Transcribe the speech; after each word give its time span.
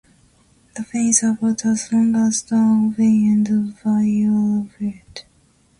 The 0.75 0.83
pen 0.83 1.05
is 1.09 1.21
about 1.21 1.63
as 1.63 1.93
long 1.93 2.15
as 2.15 2.41
the 2.41 2.55
ovary 2.55 3.27
and 3.27 3.45
bilobed. 3.45 5.25